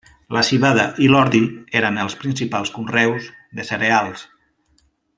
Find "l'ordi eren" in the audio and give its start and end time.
1.11-2.01